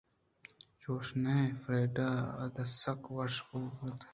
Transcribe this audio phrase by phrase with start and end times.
[0.81, 3.99] چوش نہ اِنت فریڈا ءَ ادا سک وش بوتگ اَت